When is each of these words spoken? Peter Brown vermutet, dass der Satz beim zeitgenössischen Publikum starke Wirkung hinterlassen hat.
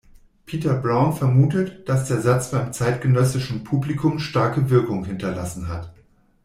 Peter 0.47 0.73
Brown 0.77 1.13
vermutet, 1.15 1.87
dass 1.87 2.07
der 2.07 2.21
Satz 2.21 2.49
beim 2.49 2.73
zeitgenössischen 2.73 3.63
Publikum 3.63 4.17
starke 4.17 4.71
Wirkung 4.71 5.05
hinterlassen 5.05 5.67
hat. 5.67 5.93